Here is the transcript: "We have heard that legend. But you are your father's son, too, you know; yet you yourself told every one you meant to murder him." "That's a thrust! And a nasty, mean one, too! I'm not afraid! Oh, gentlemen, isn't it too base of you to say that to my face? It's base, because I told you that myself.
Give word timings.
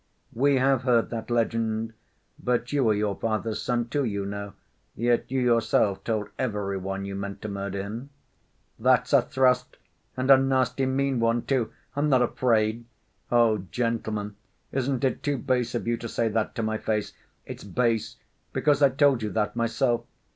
"We 0.33 0.55
have 0.55 0.81
heard 0.81 1.11
that 1.11 1.29
legend. 1.29 1.93
But 2.43 2.73
you 2.73 2.89
are 2.89 2.93
your 2.95 3.15
father's 3.15 3.61
son, 3.61 3.87
too, 3.89 4.03
you 4.03 4.25
know; 4.25 4.53
yet 4.95 5.29
you 5.29 5.39
yourself 5.39 6.03
told 6.03 6.29
every 6.39 6.77
one 6.77 7.05
you 7.05 7.13
meant 7.13 7.39
to 7.43 7.47
murder 7.47 7.83
him." 7.83 8.09
"That's 8.79 9.13
a 9.13 9.21
thrust! 9.21 9.77
And 10.17 10.31
a 10.31 10.37
nasty, 10.37 10.87
mean 10.87 11.19
one, 11.19 11.43
too! 11.43 11.71
I'm 11.95 12.09
not 12.09 12.23
afraid! 12.23 12.85
Oh, 13.31 13.59
gentlemen, 13.69 14.37
isn't 14.71 15.03
it 15.03 15.21
too 15.21 15.37
base 15.37 15.75
of 15.75 15.85
you 15.85 15.97
to 15.97 16.09
say 16.09 16.29
that 16.29 16.55
to 16.55 16.63
my 16.63 16.79
face? 16.79 17.13
It's 17.45 17.63
base, 17.63 18.15
because 18.53 18.81
I 18.81 18.89
told 18.89 19.21
you 19.21 19.29
that 19.33 19.55
myself. 19.55 20.03